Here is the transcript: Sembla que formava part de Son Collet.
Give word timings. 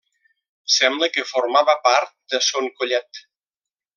Sembla 0.75 1.09
que 1.17 1.25
formava 1.33 1.77
part 1.85 2.17
de 2.35 2.41
Son 2.49 2.73
Collet. 2.81 3.25